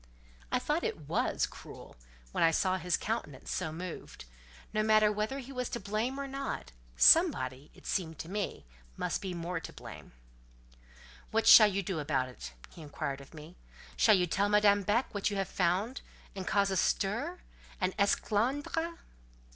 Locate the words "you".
11.67-11.83, 14.15-14.25, 15.29-15.37